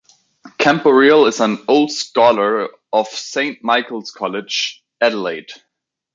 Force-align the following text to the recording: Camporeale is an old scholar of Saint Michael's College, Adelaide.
Camporeale 0.57 1.27
is 1.27 1.39
an 1.41 1.59
old 1.67 1.91
scholar 1.91 2.69
of 2.91 3.07
Saint 3.07 3.63
Michael's 3.63 4.09
College, 4.09 4.83
Adelaide. 4.99 5.51